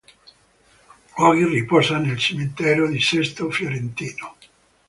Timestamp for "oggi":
1.17-1.45